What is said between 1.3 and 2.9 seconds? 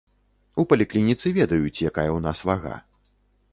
ведаюць, якая ў нас вага.